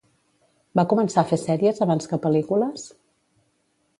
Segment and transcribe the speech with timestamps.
[0.79, 2.87] Va començar a fer sèries abans que pel·lícules?